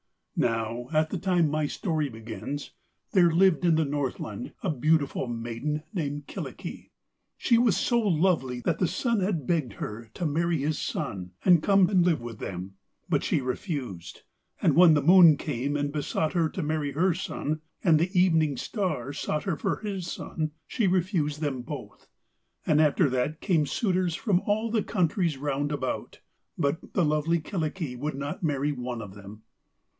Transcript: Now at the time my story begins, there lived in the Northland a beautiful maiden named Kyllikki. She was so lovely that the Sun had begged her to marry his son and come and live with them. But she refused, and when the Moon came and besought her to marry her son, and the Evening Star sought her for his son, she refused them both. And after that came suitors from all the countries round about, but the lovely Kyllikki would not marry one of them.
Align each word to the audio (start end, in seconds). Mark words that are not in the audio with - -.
Now 0.35 0.87
at 0.91 1.11
the 1.11 1.19
time 1.19 1.47
my 1.47 1.67
story 1.67 2.09
begins, 2.09 2.71
there 3.11 3.29
lived 3.29 3.63
in 3.63 3.75
the 3.75 3.85
Northland 3.85 4.53
a 4.63 4.71
beautiful 4.71 5.27
maiden 5.27 5.83
named 5.93 6.25
Kyllikki. 6.25 6.89
She 7.37 7.59
was 7.59 7.77
so 7.77 7.99
lovely 7.99 8.61
that 8.61 8.79
the 8.79 8.87
Sun 8.87 9.19
had 9.19 9.45
begged 9.45 9.73
her 9.73 10.09
to 10.15 10.25
marry 10.25 10.57
his 10.57 10.79
son 10.79 11.33
and 11.45 11.61
come 11.61 11.87
and 11.91 12.03
live 12.03 12.19
with 12.19 12.39
them. 12.39 12.77
But 13.09 13.23
she 13.23 13.41
refused, 13.41 14.23
and 14.59 14.75
when 14.75 14.95
the 14.95 15.03
Moon 15.03 15.37
came 15.37 15.77
and 15.77 15.91
besought 15.93 16.33
her 16.33 16.49
to 16.49 16.63
marry 16.63 16.93
her 16.93 17.13
son, 17.13 17.61
and 17.83 17.99
the 17.99 18.09
Evening 18.19 18.57
Star 18.57 19.13
sought 19.13 19.43
her 19.43 19.55
for 19.55 19.81
his 19.81 20.11
son, 20.11 20.49
she 20.65 20.87
refused 20.87 21.41
them 21.41 21.61
both. 21.61 22.07
And 22.65 22.81
after 22.81 23.07
that 23.11 23.39
came 23.39 23.67
suitors 23.67 24.15
from 24.15 24.41
all 24.47 24.71
the 24.71 24.81
countries 24.81 25.37
round 25.37 25.71
about, 25.71 26.21
but 26.57 26.79
the 26.93 27.05
lovely 27.05 27.39
Kyllikki 27.39 27.95
would 27.95 28.15
not 28.15 28.41
marry 28.41 28.71
one 28.71 29.03
of 29.03 29.13
them. 29.13 29.43